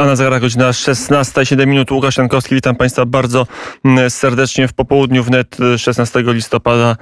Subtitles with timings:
[0.00, 1.90] A na zegarach godzina 16:07 minut.
[1.90, 3.46] Łukasz Jankowski, witam Państwa bardzo
[3.84, 6.96] mm, serdecznie w popołudniu wnet 16 listopada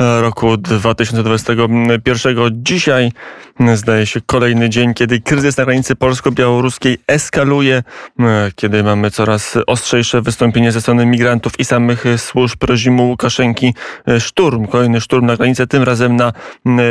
[0.00, 2.50] e, roku 2021.
[2.52, 3.12] Dzisiaj
[3.60, 7.82] mm, zdaje się kolejny dzień, kiedy kryzys na granicy polsko-białoruskiej eskaluje,
[8.20, 13.74] e, kiedy mamy coraz ostrzejsze wystąpienie ze strony migrantów i samych służb reżimu Łukaszenki.
[14.08, 16.32] E, szturm, kolejny szturm na granicę, tym razem na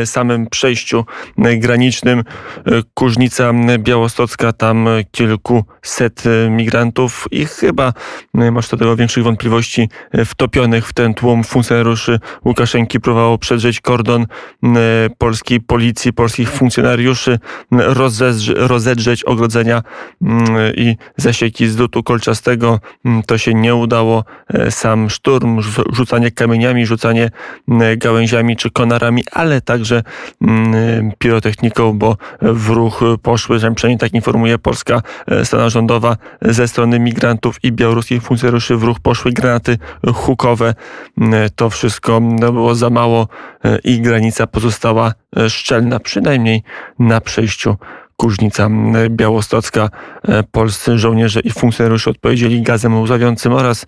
[0.05, 1.05] samym przejściu
[1.37, 2.23] granicznym.
[2.93, 7.93] Kuźnica Białostocka, tam kilku kilkuset e, migrantów i chyba
[8.33, 13.81] no masz do tego większych wątpliwości e, wtopionych w ten tłum funkcjonariuszy Łukaszenki próbowało przedrzeć
[13.81, 14.27] kordon e,
[15.17, 17.39] polskiej policji, polskich funkcjonariuszy,
[18.55, 19.83] rozedrzeć ogrodzenia
[20.75, 22.79] i zasieki z lutu kolczastego.
[23.27, 24.23] To się nie udało.
[24.69, 25.61] Sam szturm,
[25.93, 27.29] rzucanie kamieniami, rzucanie
[27.97, 30.03] gałęziami czy konarami, ale także
[31.19, 35.01] pirotechniką, bo w ruch poszły, przynajmniej tak informuje polska
[35.45, 39.77] strona rządowa ze strony migrantów i białoruskich funkcjonariuszy w ruch poszły granaty
[40.13, 40.73] hukowe.
[41.55, 43.27] To wszystko no, było za mało
[43.83, 45.13] i granica pozostała
[45.47, 46.63] szczelna, przynajmniej
[46.99, 47.77] na przejściu
[48.21, 48.69] Kuźnica
[49.09, 49.89] Białostocka.
[50.27, 53.85] E, polscy żołnierze i funkcjonariusze odpowiedzieli gazem łzawiącym oraz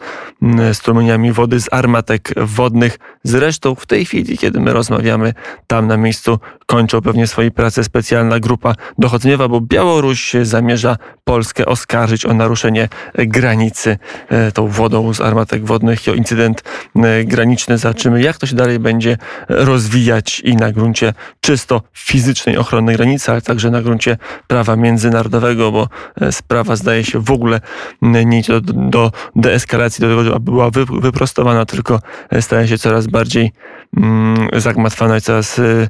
[0.74, 3.00] strumieniami wody z armatek wodnych.
[3.24, 5.34] Zresztą w tej chwili, kiedy my rozmawiamy,
[5.68, 12.26] tam na miejscu kończą pewnie swoje prace specjalna grupa dochodzeniowa, bo Białoruś zamierza Polskę oskarżyć
[12.26, 13.98] o naruszenie granicy
[14.30, 16.64] e, tą wodą z armatek wodnych i o incydent
[16.96, 17.78] e, graniczny.
[17.78, 19.18] Zobaczymy, jak to się dalej będzie
[19.50, 25.90] rozwijać i na gruncie czysto fizycznej ochrony granicy, ale także na gruncie prawa międzynarodowego, bo
[26.22, 27.62] e, sprawa zdaje się w ogóle
[28.02, 30.70] nie idzie do, do deeskalacji, do tego, aby była
[31.02, 32.00] wyprostowana, tylko
[32.42, 33.52] staje się coraz bardziej
[33.98, 35.88] mm, zagmatwana i coraz e,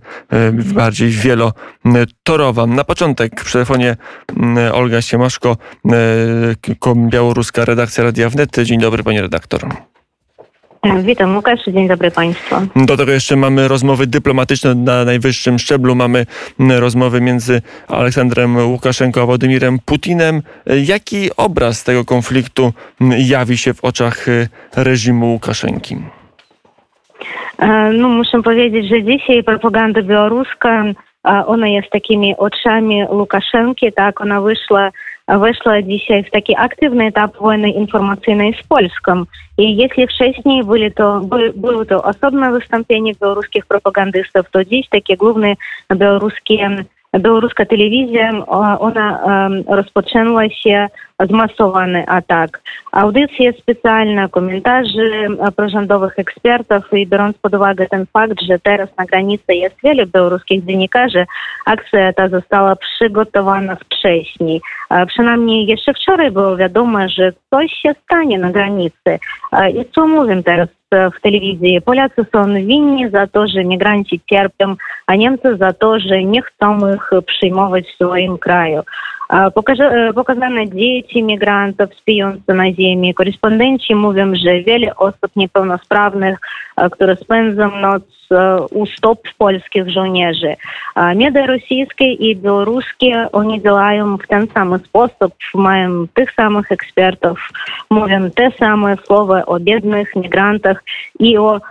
[0.52, 2.66] bardziej wielotorowa.
[2.68, 3.95] Na początek przy telefonie
[4.38, 5.57] mm, Olga Siemaszko,
[6.95, 8.49] białoruska redakcja Radia Wnet.
[8.63, 9.61] Dzień dobry, panie redaktor.
[11.03, 12.56] Witam Łukasz, dzień dobry Państwu.
[12.75, 15.95] Do tego jeszcze mamy rozmowy dyplomatyczne na najwyższym szczeblu.
[15.95, 16.25] Mamy
[16.79, 20.41] rozmowy między Aleksandrem Łukaszenką a Władimirem Putinem.
[20.66, 22.73] Jaki obraz tego konfliktu
[23.17, 24.25] jawi się w oczach
[24.75, 25.97] reżimu Łukaszenki?
[27.94, 30.83] No, muszę powiedzieć, że dzisiaj propaganda białoruska,
[31.23, 34.89] ona jest takimi oczami Łukaszenki, tak, ona wyszła
[35.28, 39.23] weszła dzisiaj w taki aktywny etap wojny informacyjnej z Polską.
[39.57, 45.17] I jeśli wcześniej byli to, by, były to osobne wystąpienia białoruskich propagandystów, to dziś takie
[45.17, 45.53] główne
[45.95, 46.85] białoruskie
[47.19, 48.45] Białoruska telewizja,
[48.79, 49.19] ona
[49.67, 50.88] rozpoczęła się
[51.19, 52.62] zmasowany atak.
[52.91, 59.53] Audycje specjalne, komentarze prorządowych ekspertów i biorąc pod uwagę ten fakt, że teraz na granicy
[59.53, 61.25] jest wiele białoruskich dziennikarzy,
[61.66, 64.62] akcja ta została przygotowana wcześniej.
[65.07, 69.19] Przynajmniej jeszcze wczoraj było wiadomo, że coś się stanie na granicy.
[69.75, 71.81] I co mówię teraz w telewizji?
[71.81, 74.75] Polacy są winni za to, że migranci cierpią,
[75.07, 78.81] a Niemcy za to, że nie chcą ich przyjmować w swoim kraju.
[80.16, 80.66] Pokazane
[81.03, 83.14] dzieci migrantów śpiące na ziemi.
[83.14, 86.40] Korespondenci mówią, że wiele osób niepełnosprawnych,
[86.91, 88.03] które spędzą noc
[88.72, 90.56] u stóp polskich żołnierzy.
[91.16, 97.50] Media rosyjskie i białoruskie, oni działają w ten sam sposób, mają tych samych ekspertów,
[97.90, 100.84] mówią te same słowa o biednych migrantach
[101.19, 101.62] i o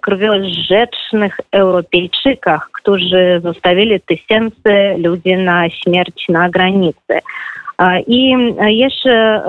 [0.00, 7.20] krwiożecznych Europejczykach, którzy zostawili tysiące ludzi na śmierć na granicy.
[8.06, 9.42] I jeszcze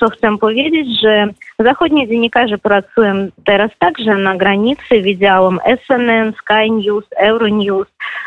[0.00, 1.26] co chcę powiedzieć, że
[1.58, 5.02] zachodnie dziennikarze pracują teraz także na granicy.
[5.02, 7.86] Widziałam SNN, Sky News, Euronews,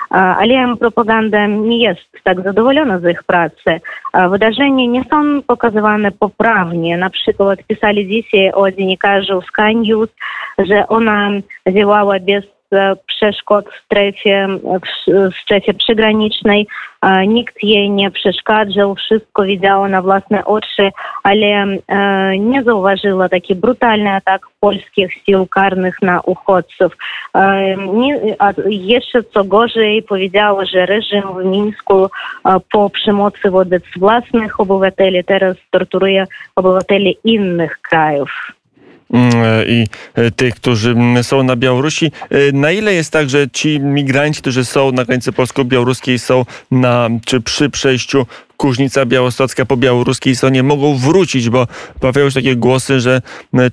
[0.10, 3.82] ale propaganda nie jest tak zadowolona z ich pracy.
[4.30, 6.98] Wydarzenia nie są pokazywane poprawnie.
[6.98, 10.10] Na przykład pisali dzisiaj o dziennikarzu Sky News,
[10.58, 11.30] że ona
[11.72, 12.55] działała bez
[13.08, 14.48] przeszkód w strefie,
[15.08, 16.68] w strefie przygranicznej.
[17.28, 20.92] Nikt jej nie przeszkadzał, wszystko widziała na własne oczy,
[21.24, 21.66] ale
[22.40, 26.98] nie zauważyła taki brutalny atak polskich sił karnych na uchodźców.
[28.70, 32.10] Jeszcze co gorzej powiedziała, że reżim w Mińsku
[32.72, 36.26] po przemocy wobec własnych obywateli teraz torturuje
[36.56, 38.32] obywateli innych krajów.
[39.14, 39.34] Mm,
[39.68, 42.12] i e, tych, którzy mm, są na Białorusi.
[42.30, 47.10] E, na ile jest tak, że ci migranci, którzy są na granicy polsko-białoruskiej, są na,
[47.26, 48.26] czy przy przejściu
[48.58, 51.68] Kuźnica Białostocka po białoruskiej stronie mogą wrócić, bo
[52.00, 53.22] pojawiają się takie głosy, że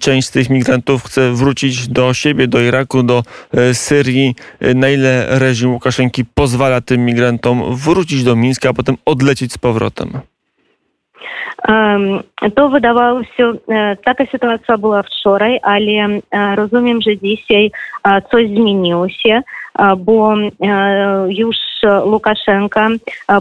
[0.00, 4.34] część z tych migrantów chce wrócić do siebie, do Iraku, do e, Syrii.
[4.74, 10.31] Na ile reżim Łukaszenki pozwala tym migrantom wrócić do Mińska, a potem odlecieć z powrotem?
[12.54, 13.52] To wydawało się,
[14.04, 16.20] taka sytuacja była wczoraj, ale
[16.56, 17.70] rozumiem, że dzisiaj
[18.30, 19.42] coś zmieniło się,
[19.98, 20.34] bo
[21.28, 21.56] już
[22.04, 22.88] Łukaszenka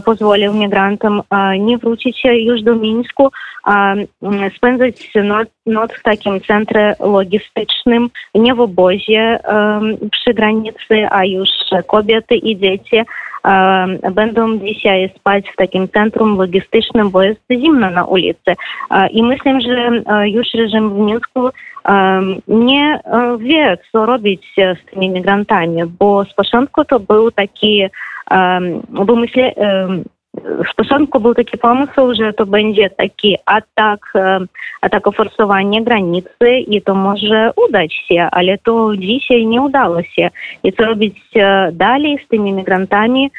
[0.04, 1.22] pozwolił migrantom
[1.58, 3.28] nie wrócić się już do Mińsku,
[3.64, 3.94] a
[4.56, 9.38] spędzać noc, noc w takim centrum logistycznym, nie w obozie
[10.12, 11.48] przy granicy, a już
[11.86, 12.96] kobiety i dzieci
[14.12, 18.54] będą dzisiaj spać w takim centrum logistycznym, bo jest zimno na ulicy.
[19.10, 19.90] I myślę, że
[20.24, 21.48] już reżim w Mińsku
[22.48, 23.00] nie
[23.38, 27.82] wie, co robić z tymi migrantami, bo z początku to był taki,
[28.88, 29.04] bo
[30.72, 34.12] z początku był taki pomysł, że to będzie taki atak,
[34.80, 40.30] atak o forsowanie granicy i to może udać się, ale to dzisiaj nie udało się.
[40.64, 41.18] I co robić
[41.72, 43.30] dalej z tymi migrantami?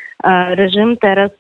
[0.50, 1.32] Reżim teraz,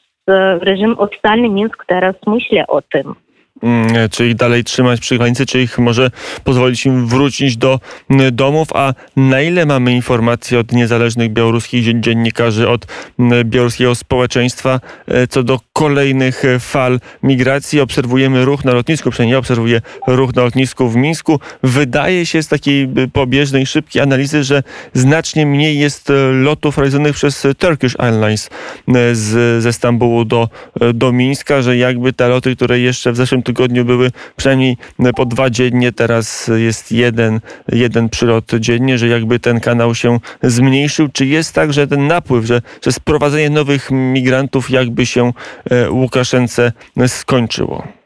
[0.61, 3.15] reżim oficjalny Mińsk teraz myśli o tym.
[3.63, 6.11] Mm, czy ich dalej trzymać przy granicy, czy ich może
[6.43, 7.79] pozwolić im wrócić do
[8.09, 12.87] mm, domów, a na ile mamy informacji od niezależnych białoruskich dziennikarzy, od
[13.19, 17.79] mm, białoruskiego społeczeństwa e, co do kolejnych e, fal migracji.
[17.79, 21.39] Obserwujemy ruch na lotnisku, przynajmniej obserwuję ruch na lotnisku w Mińsku.
[21.63, 24.63] Wydaje się z takiej pobieżnej, szybkiej analizy, że
[24.93, 28.49] znacznie mniej jest e, lotów realizowanych przez Turkish Airlines
[29.13, 30.49] z, ze Stambułu do,
[30.93, 33.52] do Mińska, że jakby te loty, które jeszcze w zeszłym tygodniu
[33.85, 34.77] były przynajmniej
[35.15, 37.39] po dwa dziennie, teraz jest jeden,
[37.71, 41.09] jeden przylot dziennie, że jakby ten kanał się zmniejszył.
[41.13, 45.33] Czy jest tak, że ten napływ, że, że sprowadzenie nowych migrantów jakby się
[45.71, 46.71] e, Łukaszence
[47.07, 48.02] skończyło?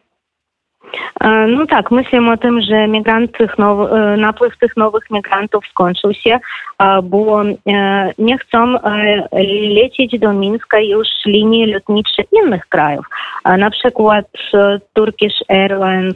[1.47, 6.39] No tak, myślę o tym, że migrant tych now, napływ tych nowych migrantów skończył się,
[7.03, 7.43] bo
[8.17, 8.75] nie chcą
[9.75, 13.05] lecieć do Mińska już linii lotnicze innych krajów.
[13.57, 14.25] Na przykład
[14.93, 16.15] Turkish Airlines,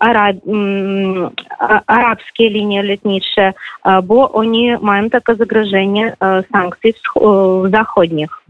[0.00, 0.36] Arab,
[1.86, 3.52] arabskie linie lotnicze,
[4.02, 6.16] bo oni mają takie zagrożenie
[6.52, 6.94] sankcji
[7.70, 8.41] zachodnich.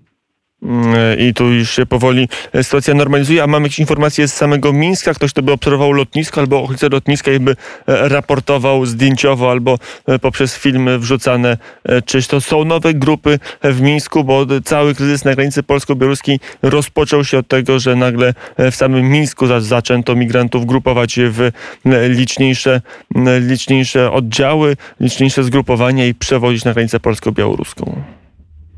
[1.18, 2.28] I tu już się powoli
[2.62, 3.42] sytuacja normalizuje.
[3.42, 5.14] A mamy jakieś informacje z samego Mińska?
[5.14, 7.50] Ktoś, kto by obserwował lotnisko albo okolice lotniska i by
[7.86, 11.56] e, raportował zdjęciowo albo e, poprzez filmy wrzucane.
[11.84, 14.24] E, Czyż to są nowe grupy w Mińsku?
[14.24, 19.46] Bo cały kryzys na granicy polsko-białoruskiej rozpoczął się od tego, że nagle w samym Mińsku
[19.60, 21.50] zaczęto migrantów grupować w
[22.08, 22.80] liczniejsze,
[23.40, 28.02] liczniejsze oddziały, liczniejsze zgrupowania i przewozić na granicę polsko-białoruską.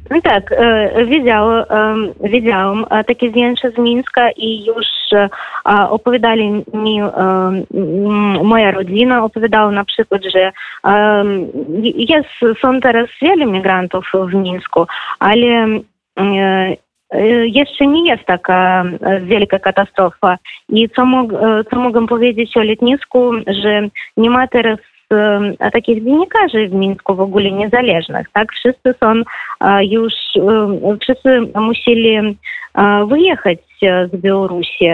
[0.09, 1.49] Tak, e, wiedział,
[2.21, 5.29] wiedziałam takie zdjęcia z Mińska i już e,
[5.89, 7.01] opowiadali mi
[8.45, 10.53] moja rodzina, opowiadała na przykład, że
[11.83, 14.87] jest, są teraz wiele migrantów w Mińsku,
[15.19, 15.67] ale
[16.17, 16.77] e,
[17.47, 18.85] jeszcze nie jest taka
[19.21, 20.39] wielka katastrofa.
[20.69, 21.33] I co, mog,
[21.71, 24.79] co mogę powiedzieć o lotnisku, że nie ma teraz
[25.73, 28.53] takich dziennikarzy w Mińsku w ogóle niezależnych, tak?
[28.53, 29.13] Wszyscy są
[29.81, 30.13] już,
[31.03, 32.37] wszyscy musieli
[33.09, 34.89] wyjechać z Białorusi.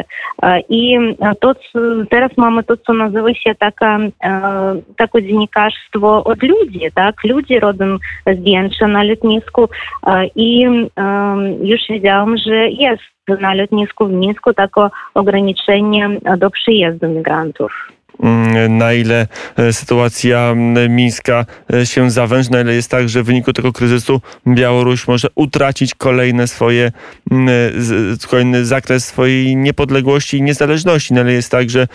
[0.68, 0.98] I
[1.40, 1.54] to,
[2.10, 3.98] teraz mamy to, co nazywa się taka,
[4.96, 7.14] takie dziennikarstwo od ludzi, tak?
[7.24, 7.96] Ludzie robią
[8.26, 9.68] zdjęcia na lotnisku
[10.36, 10.60] i
[11.62, 13.02] już wiedziałam, że jest
[13.40, 17.72] na lotnisku w Mińsku takie ograniczenie do przyjazdu migrantów.
[18.22, 20.54] Mm, na ile e, sytuacja
[20.88, 25.28] mińska e, się zawęży, na ile jest tak, że w wyniku tego kryzysu Białoruś może
[25.34, 26.92] utracić kolejne swoje,
[27.30, 27.36] e,
[28.30, 31.86] kolejny zakres swojej niepodległości i niezależności, na ile jest tak, że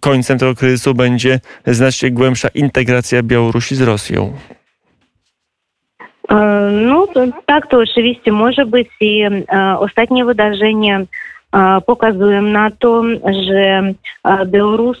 [0.00, 4.32] końcem tego kryzysu będzie znacznie głębsza integracja Białorusi z Rosją.
[6.72, 7.06] No
[7.46, 9.24] tak, to oczywiście może być i
[9.78, 11.00] ostatnie wydarzenia
[11.86, 13.02] pokazują na to,
[13.46, 13.82] że
[14.46, 14.98] Białoruś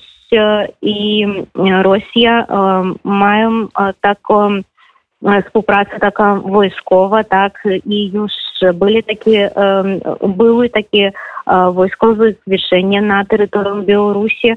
[0.82, 1.26] i
[1.82, 2.46] Rosja
[3.04, 3.68] mają
[4.00, 4.60] taką
[5.46, 8.32] współpracę taka wojskowa, tak, i już
[8.74, 9.50] byli takie,
[10.28, 11.12] były takie
[11.72, 14.54] wojskowe zwieszenia na terytorium Białorusi,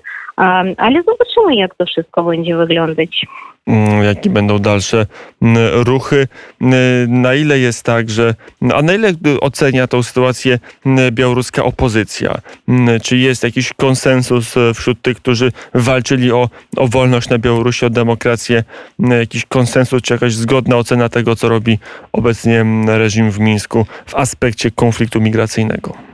[0.77, 3.25] ale zobaczymy, jak to wszystko będzie wyglądać.
[3.67, 5.05] Mm, jakie będą dalsze
[5.41, 6.27] mm, ruchy.
[6.61, 8.35] Mm, na ile jest tak, że.
[8.73, 10.59] A na ile ocenia tą sytuację
[11.11, 12.37] białoruska opozycja?
[13.03, 17.89] Czy jest jakiś konsensus e, wśród tych, którzy walczyli o, o wolność na Białorusi, o
[17.89, 18.63] demokrację?
[18.99, 21.79] Jakiś konsensus, czy jakaś zgodna ocena tego, co robi
[22.13, 26.10] obecnie reżim w Mińsku w aspekcie konfliktu migracyjnego?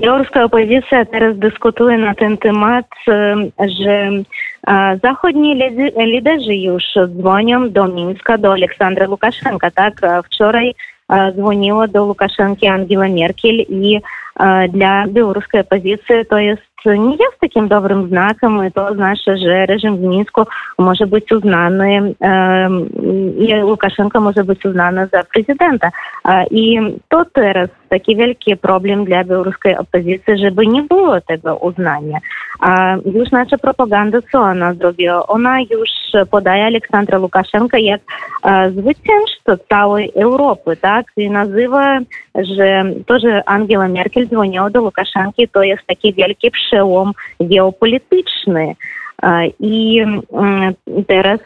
[0.00, 2.86] Białoruska opozycja teraz dyskutuje na ten temat,
[3.80, 4.10] że
[5.02, 5.62] Zachodni
[5.96, 6.84] liderzy już
[7.18, 9.70] dzwonią do Mińska, do Aleksandra Łukaszenka.
[9.70, 10.00] Tak?
[10.24, 10.74] Wczoraj
[11.36, 13.08] dzwoniła do Łukaszenki Angela
[14.38, 19.36] Merkel i Dla białoruskiej opozycji to jest nie jest takim dobrym znakiem i to znaczy,
[19.36, 20.42] że reżim w Mińsku
[20.78, 22.14] może być uznany
[23.38, 25.90] i Łukaszenko może być uznany za prezydenta.
[26.50, 26.78] I
[27.08, 32.18] to teraz taki wielki problem dla białoruskiej opozycji, żeby nie było tego uznania.
[32.60, 35.26] A już nasza propaganda, co ona zrobiła?
[35.26, 35.90] Ona już
[36.30, 38.00] podaje Aleksandra Łukaszenka jak
[38.70, 41.06] zwycięzcę całej Europy, tak?
[41.16, 41.98] I nazywa,
[42.34, 43.88] że to, że Angela
[44.27, 48.75] Merkel dzwoniła do Łukaszenki, to jest taki wielki przełom geopolityczny.
[49.59, 50.05] I
[51.07, 51.39] teraz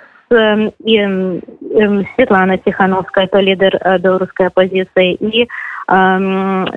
[0.85, 0.99] i
[2.15, 5.47] Світлана Тихановська, то лідер білоруської опозиції, і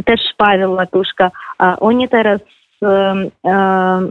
[0.04, 1.30] теж Павел Латушка.
[1.80, 2.40] Вони teraz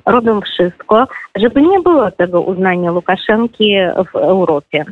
[0.06, 3.78] robią wszystko, żeby nie było tego uznania Łukaszenki
[4.14, 4.86] w Europie.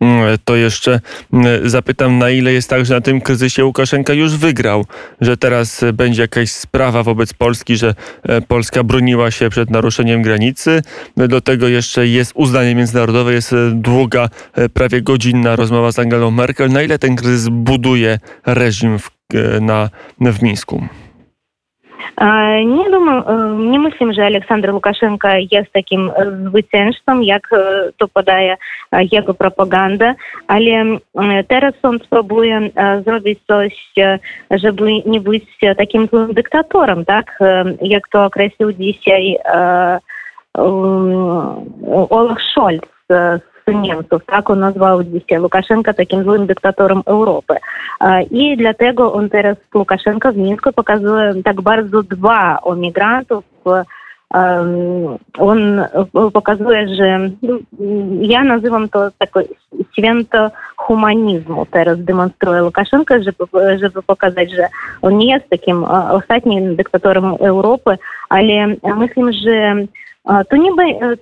[0.00, 1.00] Mm, to jeszcze
[1.32, 4.86] mm, zapytam, na ile jest tak, że na tym kryzysie Łukaszenka już wygrał,
[5.20, 10.82] że teraz będzie jakaś sprawa wobec Polski, że e, Polska broniła się przed naruszeniem granicy.
[11.16, 16.30] Do tego jeszcze jest uznanie międzynarodowe, jest e, długa, e, prawie godzinna rozmowa z Angelą
[16.30, 16.70] Merkel.
[16.70, 19.10] Na ile ten kryzys buduje reżim w,
[19.60, 19.90] na,
[20.20, 20.88] w Mińsku?
[22.16, 27.22] А, не думаю, э, не мыслим же Александр Лукашенко э, є з таким э, звичайством,
[27.22, 27.42] як
[27.96, 28.56] то подає
[28.92, 30.14] его пропаганда,
[30.46, 30.98] але
[31.50, 33.68] зараз он пробует сделать то,
[34.50, 39.40] чтобы не быть таким злим диктатором, так как то окреслив дійсяй
[42.10, 44.24] Олаф Шольц з Scholz z Niemców.
[44.26, 47.54] Tak on nazwał dzisiaj Łukaszenka takim złym dyktatorem Europy.
[48.30, 53.44] I dlatego on teraz Łukaszenka w Mińsku pokazuje tak bardzo dwa o migrantów,
[55.38, 55.84] on
[56.32, 57.30] pokazuje, że
[58.20, 59.48] ja nazywam to takie
[59.92, 61.66] święto humanizmu.
[61.66, 64.68] Teraz demonstruje Łukaszenka, żeby, żeby pokazać, że
[65.02, 67.98] on nie jest takim ostatnim dyktatorem Europy,
[68.28, 69.86] ale myślę,
[70.24, 70.70] to nie,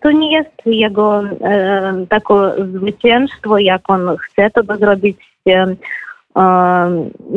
[0.02, 2.34] to nie jest jego e, takie
[2.72, 5.16] zwycięstwo, jak on chce to zrobić.
[5.48, 5.76] E,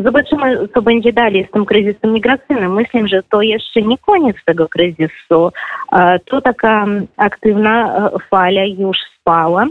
[0.03, 2.73] zobaczymy, co będzie dalej z tym kryzysem migracyjnym.
[2.73, 5.51] Myślę, że to jeszcze nie koniec tego kryzysu.
[5.91, 6.85] E, to taka
[7.17, 9.67] aktywna fala już spała,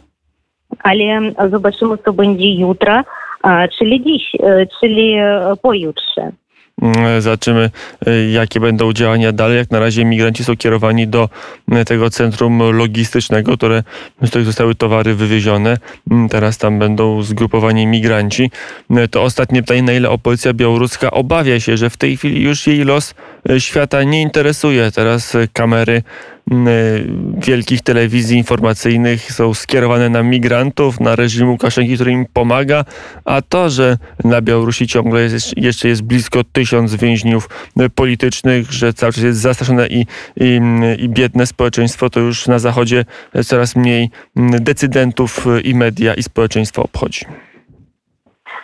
[0.82, 1.04] ale
[1.50, 3.02] zobaczymy, co będzie jutro,
[3.78, 4.32] czyli dziś,
[4.80, 5.16] czyli
[5.62, 6.32] pojutrze.
[6.82, 7.70] Mm, zobaczymy,
[8.08, 9.56] y, jakie będą działania dalej.
[9.56, 11.28] Jak na razie migranci są kierowani do
[11.72, 13.82] y, tego centrum logistycznego, które,
[14.22, 15.78] z których zostały towary wywiezione.
[16.10, 18.50] Mm, teraz tam będą zgrupowani migranci.
[18.90, 22.66] Y, to ostatnie pytanie, na ile opozycja białoruska obawia się, że w tej chwili już
[22.66, 23.14] jej los
[23.58, 24.90] świata nie interesuje.
[24.90, 26.02] Teraz kamery
[27.38, 32.85] wielkich telewizji informacyjnych są skierowane na migrantów, na reżim Łukaszenki, który im pomaga,
[33.25, 37.49] a to, że na Białorusi ciągle jest, jeszcze jest blisko tysiąc więźniów
[37.95, 40.61] politycznych, że cały czas jest zastraszone i, i,
[40.99, 43.04] i biedne społeczeństwo, to już na Zachodzie
[43.47, 47.25] coraz mniej decydentów i media i społeczeństwo obchodzi.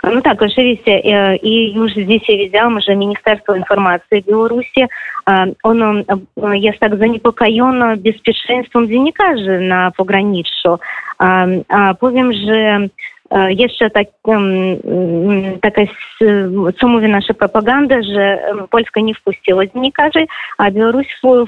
[0.05, 0.99] Ну так, oczywiście
[1.43, 4.85] i już dzisiaj widziałam, że Ministerstwo Informacji Białorusi
[5.63, 5.93] ono
[6.53, 10.79] jest tak zaniepokojone bezpieczeństwem dziennikarzy na pograniczu.
[11.99, 12.79] Powiem, że
[13.48, 14.06] jeszcze tak,
[15.62, 15.82] taka,
[16.80, 18.38] co mówi nasza propaganda, że
[18.70, 20.26] Polska nie wpuściła dziennikarzy,
[20.58, 21.06] a Białoruś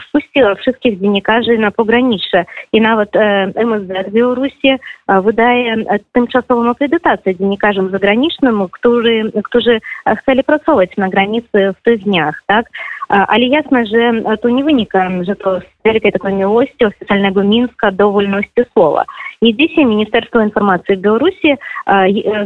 [0.09, 2.45] wpuściła wszystkich dziennikarzy na pogranicze.
[2.73, 3.17] I nawet
[3.55, 4.77] MSZ Białorusi
[5.23, 5.77] wydaje
[6.13, 9.81] tymczasową akredytację dziennikarzom zagranicznym, którzy, którzy
[10.23, 12.43] chcieli pracować na granicy w tych dniach.
[12.47, 12.67] Tak?
[13.09, 18.13] Ale jasne, że to nie wynika, że to z wielkiej takiej miłości oficjalnego Mińska do
[18.13, 19.05] wolności słowa.
[19.43, 21.55] I dzisiaj Ministerstwo Informacji Białorusi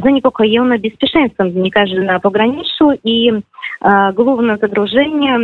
[0.04, 3.33] zaniepokojone bezpieczeństwem dziennikarzy na pograniczu i
[4.14, 5.38] główne zagrożenie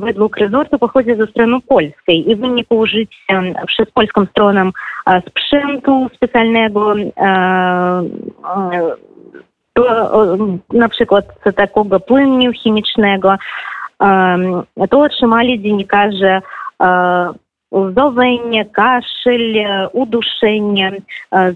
[0.00, 4.70] według rezortu pochodzi ze strony polskiej i w wyniku użycia przez polską stronę
[5.28, 6.94] sprzętu specjalnego
[10.72, 11.24] na przykład
[11.56, 12.52] takiego płynu
[13.98, 16.40] chemicznego, to otrzymali dziennikarze
[17.74, 19.54] łzowanie, kaszel,
[19.92, 20.92] uduszenie.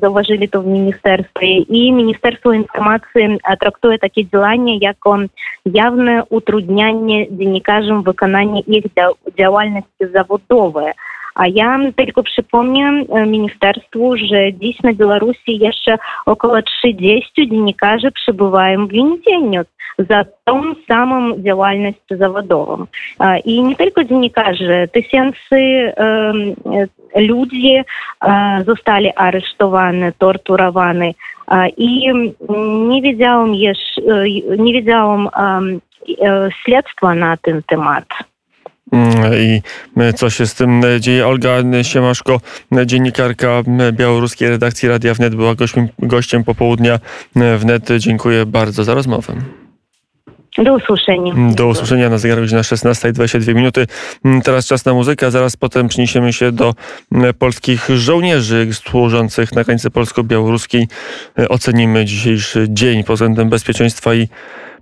[0.01, 1.47] Zauważyli to w ministerstwie.
[1.59, 5.17] I Ministerstwo Informacji traktuje takie działania jako
[5.65, 8.85] jawne utrudnianie dziennikarzom wykonania ich
[9.39, 10.07] działalności
[11.39, 18.87] А я тільки припомню э, міністерству, що дійсно Білорусі є ще около 60 днікажі прибуваємо
[18.87, 19.65] в вінзінню
[19.99, 22.89] за тим самым діяльністю заводовым.
[23.19, 25.93] А, и не тільки днікажі, тисячі
[27.17, 27.83] люди
[28.21, 31.15] э, застали арештовані, тортурованы
[31.47, 32.13] а, и
[32.49, 33.75] не відзяв э,
[34.59, 35.31] не відзяв
[36.65, 38.05] следства на тим темат.
[38.93, 39.63] Mm, I
[40.15, 41.27] co się z tym dzieje?
[41.27, 42.41] Olga Siemaszko,
[42.87, 46.99] dziennikarka białoruskiej redakcji Radia Wnet, była gościem, gościem popołudnia
[47.59, 47.89] Wnet.
[47.99, 49.35] Dziękuję bardzo za rozmowę.
[50.65, 51.35] Do usłyszenia.
[51.55, 53.87] Do usłyszenia na zegarach godzina 16.22 minuty.
[54.45, 56.75] Teraz czas na muzykę, zaraz potem przeniesiemy się do
[57.39, 60.89] polskich żołnierzy służących na granicy polsko-białoruskiej.
[61.49, 64.29] Ocenimy dzisiejszy dzień pod względem bezpieczeństwa i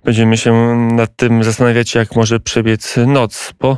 [0.03, 3.75] będziemy się nad tym zastanawiać, jak może przebiec noc po